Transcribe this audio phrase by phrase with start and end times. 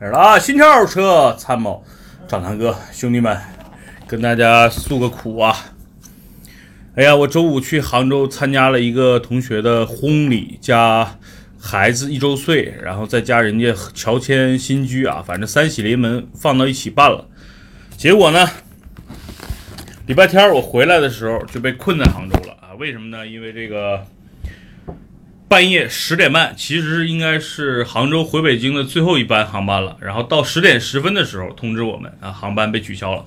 [0.00, 0.38] 开始了啊！
[0.38, 1.84] 新超车参谋
[2.28, 3.36] 张堂哥，兄弟们，
[4.06, 5.56] 跟大家诉个苦啊！
[6.94, 11.18] 哎呀，我周五去杭州参加了一个同学的婚礼，加
[11.58, 17.26] 孩子一周岁，然后再加人家乔迁新居啊，反正三喜临门放到一起办了。
[17.96, 18.48] 结果呢，
[20.06, 22.70] 礼拜天我回来的时候就被困在杭州了啊！
[22.78, 23.26] 为什么呢？
[23.26, 24.06] 因为这个。
[25.48, 29.96] 半夜十点半，其实应该是杭州回北京的最后一班航班了。
[29.98, 33.24] 然后到十点十分的时候通知我们啊，航班被取消了。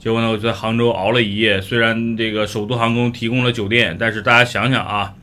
[0.00, 1.60] 结果呢，我在杭州熬了一夜。
[1.60, 5.14] 虽然这个首都航空提供了酒店，但是大家想想啊，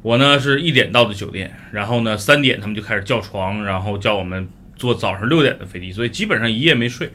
[0.00, 7.10] 我呢是一点到的酒店，然后呢三点他们就开始叫床，然后叫我们坐早上六点的飞机，所以基本上一夜没睡。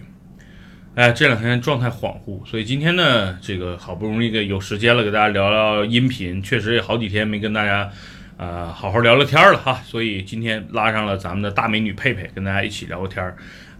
[0.93, 7.89] 哎，这两天状态恍惚，所以今天呢，这个好不容易个有时间了，给大家聊聊音频，确实也好几天没跟大家。
[8.39, 13.35] 呃，好好聊聊天了哈，所以今天拉上了咱们的大美女佩佩，跟大家一起聊个天儿。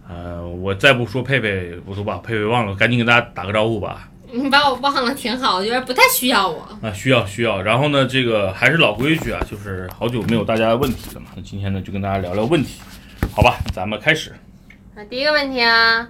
[0.06, 4.10] 呃，我再不说佩佩，我都把佩佩忘了，赶紧给大家打个招呼吧。
[4.30, 6.60] 你把我忘了挺好，我觉得不太需要我。
[6.82, 7.62] 啊，需要需要。
[7.62, 12.82] 然后呢，这个还是老规矩啊，就是好久没有大家问题了嘛，那今天呢就跟大家聊聊问题，
[13.34, 13.56] 好吧？
[13.72, 14.34] 咱们开始。
[14.94, 16.06] 那第一个问题啊，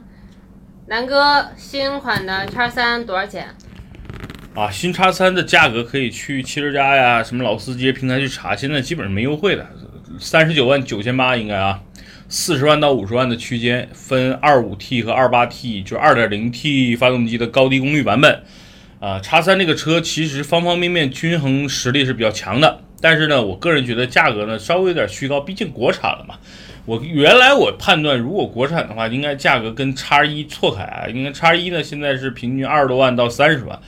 [0.89, 3.47] 南哥新款的叉三多少钱？
[4.53, 9.65] 啊，新叉三的价格可以去汽车家呀，什么老司机平台去查，现在基本上没优惠的，
[10.19, 11.81] 三十九万九千八应该啊，
[12.29, 18.43] 四十万到五十万的区间，分二五 T 和二八 T，就二点零 T 发动机的高低功率版本。
[18.99, 26.35] 啊，叉三这个车其实方方面面均衡实力是比较强的，但是呢，我个人觉得价格呢稍微有点虚高，毕竟国产了嘛。
[26.85, 33.79] 我原来我判断，如果国产的话，应该价格跟叉一错开啊，因为叉一呢现在是平均二十多万到三十万。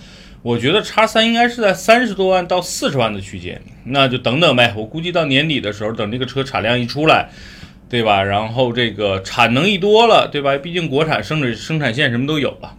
[0.43, 4.75] 我觉得叉三应该是在三十多万到四十万的区间，那就等等呗。
[4.77, 7.31] 我估计到年底的时候，等这个车产量一出来，
[7.89, 8.21] 对吧？
[8.25, 10.57] 然后这个产能一多了，对吧？
[10.59, 12.77] 毕竟国产生产生产线什么都有了，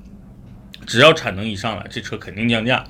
[0.86, 2.84] 只要产能一上来，这车肯定降价，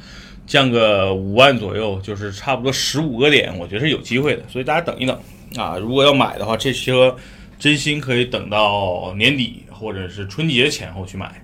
[0.47, 4.41] 降个五万左右，就是差不多十五个点，我觉得是有机会的。
[4.49, 5.15] 所以大家等一等
[5.55, 7.15] 啊，如果要买的话，这车
[7.59, 11.39] 真心可以等到年底或者是春节前后去买。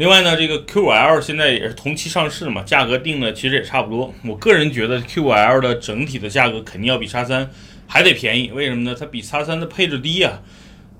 [0.00, 4.14] 另外呢，这个 Q5L 现在也是同期上市嘛，价格定的其实也差不多。
[4.24, 7.50] 我个人觉得 Q5L 的整体的价格肯定要比叉三
[7.86, 8.96] 还得便宜，为什么呢？
[8.98, 10.40] 它比叉三的配置低呀，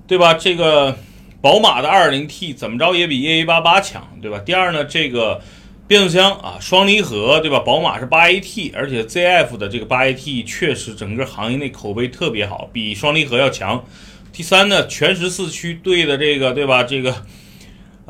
[0.05, 0.35] 对吧？
[0.35, 0.95] 这个
[1.41, 4.37] 宝马的 2.0T 怎么着也比 EA88 强，对吧？
[4.45, 5.41] 第二呢，这个
[5.87, 7.57] 变速箱啊，双离合，对吧？
[7.57, 13.83] 宝马是 8AT，而且 ZF 的这个 8AT 确实整个行业内口碑特别好，比双离合要强。
[14.31, 16.83] 第三呢，全时四驱对的这个，对吧？
[16.83, 17.15] 这个。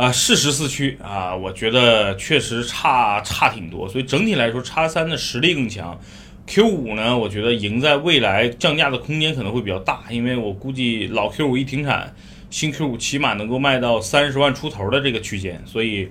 [0.01, 5.95] 啊，是十四驱啊，我觉得确实差差挺多，所以整体来说，叉三的实力更强。
[6.47, 12.15] Q 五呢，我觉得赢在未来降价的空间可能会比较大，因为我估计老 Q 五一停产，
[12.49, 15.61] 新 Q 五起码能够卖到三十万出头的这个区间。
[15.67, 16.09] 所以，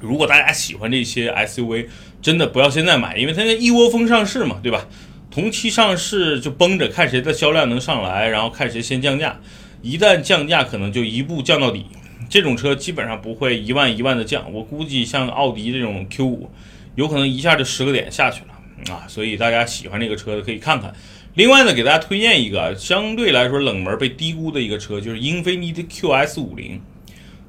[0.00, 1.88] 如果大家喜欢这些 SUV，
[2.22, 4.86] 真的不要现在买，因为它那一窝蜂上市嘛，对吧？
[5.28, 9.40] 同期上市就绷着，看谁的销量能上来，然后看谁先降价。
[9.82, 11.84] 一旦降价，可能就一步降到底。
[12.32, 16.50] 这种车基本上不会一万一万的降，我估计像奥迪这种 Q 五，
[16.94, 19.04] 有可能一下就十个点下去了啊！
[19.06, 20.90] 所以大家喜欢这个车的可以看看。
[21.34, 26.80] 另外呢，给大家推荐一个相对来说冷门被低估的一个车，就是英菲尼迪 QS 五零。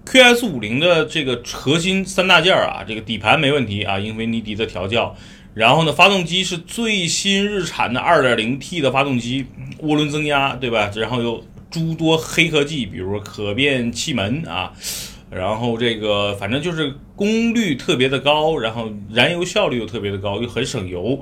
[0.05, 5.15] QS 五零的这个核心三大件啊，这个底盘没问题啊，英菲尼迪的调教。
[5.53, 9.45] 然后呢，发动机是最新日产的 2.0T 的发动机，
[9.81, 10.91] 涡轮增压，对吧？
[10.97, 11.41] 然后又
[11.73, 14.71] 诸多黑科技，比如可变气门啊，
[15.31, 21.19] 然后这个反正就是功率特别的高，然后燃油效率又特别的高，又很省油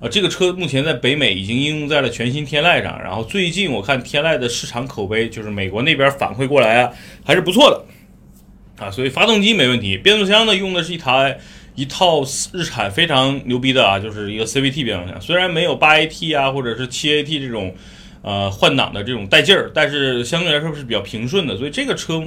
[0.00, 0.08] 啊。
[0.08, 6.90] 这个车目前在北美已经应用在了全新天籁上，然后最近我看天籁的市场口碑，就是美国那边反馈过来啊，
[7.22, 8.90] 还是不错的啊。
[8.90, 11.38] 所以发动机没问题，变速箱呢用的是一台
[11.74, 12.22] 一套
[12.54, 17.74] 日产非常牛逼的啊，就是一个 CVT 变速箱，虽然没有八 AT 啊或者是七 AT 这种。
[18.22, 22.22] 呃，换挡的这种带劲儿，但是相对来说是比较平顺的，所以这个车，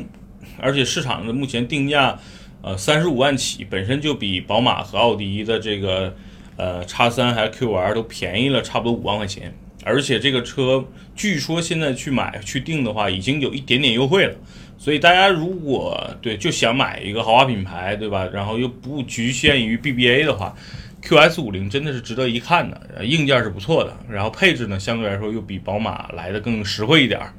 [0.60, 2.18] 而且市场的目前定价，
[2.64, 6.16] 呃，三十五万起，本身就比宝马和奥迪的这个
[6.58, 10.84] 呃叉三还是 Q 五 R 都便宜了差不多五万块钱，而且这个车
[11.16, 14.34] 据说现在去买去定的话，已经有一点点优惠了，
[14.80, 18.28] 所以大家如果对就想买一个豪华品牌，对吧？
[18.34, 20.56] 然后又不局限于 BBA 的话。
[21.04, 27.34] QS 五零真的是值得一看的，硬件是不错的，然后配置呢相对来说又比宝马来的更实惠一点儿，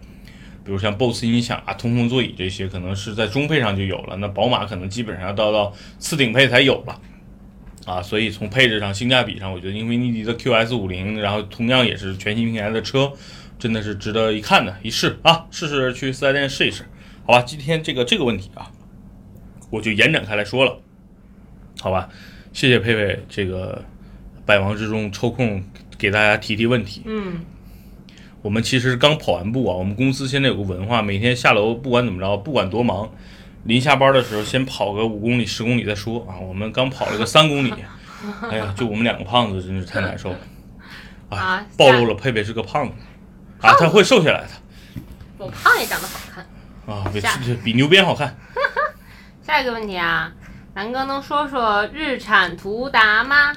[0.62, 7.00] 比如像 BOSS 音响啊、通风座椅这些，可能是在中配上就有了，那宝马可能基本上要到到次顶配才有了，
[7.86, 13.10] 啊，所以从配置上、性价比上，我觉得英菲尼迪的 QS 五零，然后同样也是全新平台的车，
[13.58, 16.84] 真的是值得一看的，一试啊，试试去四 S 店试一试，
[17.24, 17.40] 好吧？
[17.40, 18.70] 今天这个这个问题啊，
[19.70, 20.78] 我就延展开来说了，
[21.80, 22.10] 好吧？
[22.54, 23.84] 谢谢佩佩这个
[24.46, 25.62] 百忙之中抽空
[25.98, 27.02] 给大家提提问题。
[27.04, 27.40] 嗯，
[28.42, 33.10] 我们其实刚跑完步啊，我们公司现在有个文化，每天下楼不管怎么着，不管多忙，
[33.64, 36.38] 临下班的时候先跑个五公里、十公里再说啊。
[36.38, 37.74] 我们刚跑了个 三公里，
[38.48, 40.38] 哎呀，就我们两个胖子真是太难受了
[41.30, 41.66] 啊啊！
[41.76, 42.94] 暴露了佩佩是个胖子
[43.62, 44.50] 啊，他会瘦下来的
[45.38, 46.46] 我胖也长得好看。
[46.86, 47.20] 啊，比
[47.64, 48.36] 比牛鞭好看。
[49.42, 50.32] 下一个问题啊，
[50.74, 53.52] 南哥能说说日产途达吗？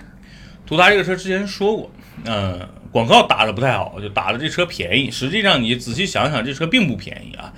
[0.67, 1.91] 途达这个车之前说过，
[2.25, 5.09] 嗯、广告打的不太好，就打的这车便宜。
[5.09, 7.51] 实际上你仔细想想，这车并不便宜啊。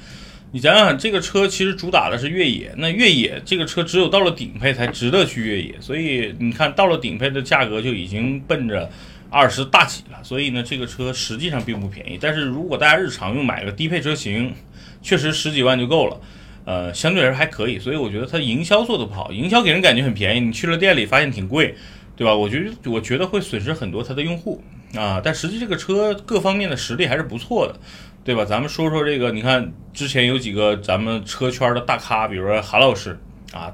[0.52, 8.90] 你想想，这个车其实主打的是越野，那越野这个车只有到了顶配才值得去越野，所以你看到了顶配的价格就已经奔着
[9.30, 12.18] 二十大几了，所以呢，这个车实际上并不便宜。
[12.20, 14.54] 但是如果大家日常用买个低配车型，
[15.02, 16.18] 确实十几万就够了。
[16.66, 21.76] 呃，相对来说还可以，所以我觉得它营销做的不好，营销给人感觉很便宜，你去了店里发现挺贵，
[22.16, 22.36] 对吧？
[22.36, 24.62] 我觉得我觉得会损失很多它的用户
[24.96, 27.80] 啊，但实际这个车各方面的实力还是不错的，
[28.24, 28.46] 对吧？
[28.46, 33.18] 咱们说说这个，你看之前有几个咱们车圈的大咖，比如说韩老师
[33.52, 33.74] 啊，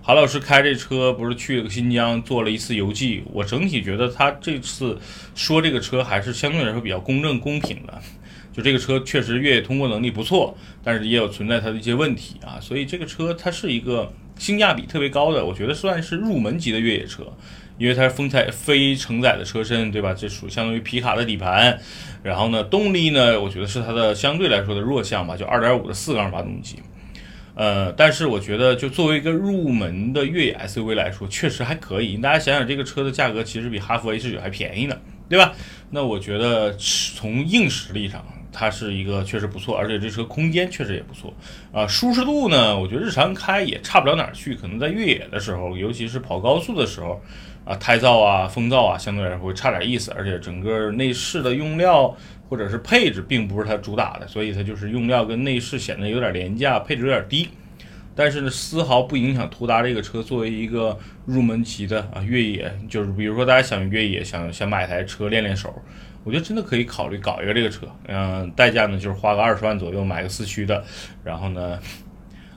[0.00, 4.96] 韩老师开这车不是去新疆做了一次游记，我整体觉得他这次
[5.34, 8.00] 说这个车还是相对来说比较公正公平的。
[8.56, 17.30] 就这个车确实越野通过能力不错，但是也有存在它的一些问题啊，所以这个车它是一个性价比特别高的，我觉得算是入门级的越野车，
[17.76, 20.14] 因为它是风采非承载的车身，对吧？
[20.14, 21.78] 这属相当于皮卡的底盘，
[22.22, 26.76] 然后呢，动力呢，我觉得是它的相对来说的弱项吧，就2.5的四缸发动机。
[27.54, 32.16] 呃，但是我觉得，就作为一个入门的越野 SUV 来说，确实还可以。
[32.18, 35.54] 大家想想，这个车的价格其实比哈弗 H 9还便宜呢，对吧？
[35.90, 38.22] 那我觉得从硬实力上，
[38.58, 41.30] 它是一个确实不错，而且这车空间确实也不错
[41.72, 44.54] 啊、舒适度呢，我觉得日常开也差不了哪儿去。
[44.54, 47.20] 可能在越野的时候，尤其是跑高速的时候，
[47.66, 50.10] 啊，胎噪啊、风噪啊，相对来说会差点意思。
[50.16, 52.16] 而且整个内饰的用料
[52.48, 57.48] 或者是配置，并不是它主打的，所以它就是用料跟内饰显得有点廉价，配置有点低。
[58.16, 65.72] 但是呢，丝毫不影响途达这个车作为一个入门级的啊越野，就是比如说大家想越野，想想买台车练练手，
[66.24, 67.86] 我觉得真的可以考虑搞一个这个车。
[68.08, 70.82] 嗯、代价呢就是花个二十万左右买个四驱的，
[71.22, 71.78] 然后呢，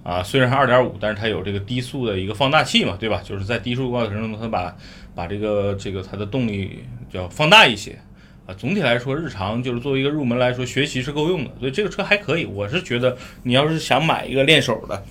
[0.01, 3.21] 啊虽然是二点五，但是它有这个低速的一个放大器嘛，对吧？
[3.23, 4.75] 就是在低速过程中，它把
[5.13, 7.99] 把这个这个它的动力叫放大一些。
[8.45, 12.45] 啊，总体来说，日常就是作为一个入门来说，学习是够用的，所以这个车还可以。
[12.45, 15.03] 我是觉得，你要是想买一个练手的，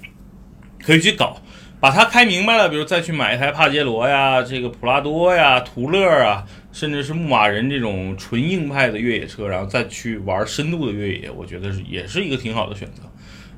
[0.82, 1.40] 可以去搞，
[1.80, 13.02] 把它开明白了，比如再去买一台帕杰罗呀、这个普拉多呀、途乐啊，甚至是牧马人这种纯硬派的越野车，然后再去玩深度的越野，我觉得是也是一个挺好的选择。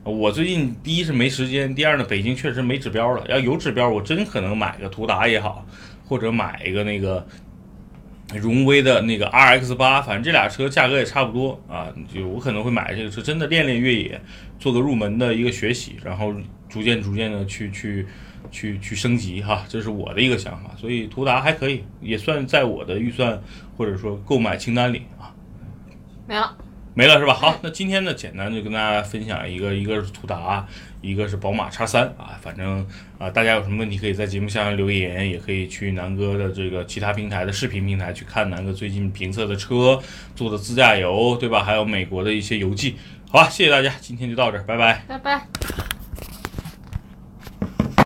[0.02, 3.23] 我最近第一是没时间，第二呢，北京确实没指标了。
[3.28, 5.66] 要有指标，我真可能买个途达也好，
[6.06, 7.25] 或者买一个那个
[8.38, 11.88] 荣威的那个 RX 八，反正这俩车价格也差不多啊。
[12.12, 14.20] 就我可能会买这个车，真的练练越野，
[14.58, 16.34] 做个入门的一个学习，然后
[16.68, 18.06] 逐渐逐渐的去去
[18.50, 20.70] 去去升级哈，这是我的一个想法。
[20.76, 23.40] 所以途达还可以，也算在我的预算
[23.76, 25.34] 或者说购买清单里啊。
[26.26, 26.56] 没了。
[26.92, 27.32] 没了是吧？
[27.32, 30.66] 好，那今天呢，简单就跟大家分享一个，一个是途达，
[31.00, 32.38] 一个是宝马叉三啊。
[32.42, 32.85] 反正
[33.18, 40.00] 啊、大家有什么问题可以在节目下方留言，也可以去南哥的这个其他平台的视频平台去看南哥最近评测的车
[40.35, 41.62] 做的自驾游，对吧？
[41.62, 42.97] 还有美国的一些游记。
[43.28, 45.04] 好吧，谢谢大家，今天就到这儿，拜拜。
[45.06, 45.89] 拜拜。